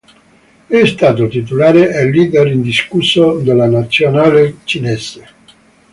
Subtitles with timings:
[0.65, 5.27] È stato titolare e leader indiscusso della nazionale cinese.